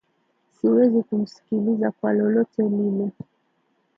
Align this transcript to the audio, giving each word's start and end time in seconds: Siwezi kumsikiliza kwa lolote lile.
Siwezi 0.53 1.01
kumsikiliza 1.03 1.91
kwa 1.91 2.13
lolote 2.13 2.63
lile. 2.63 3.11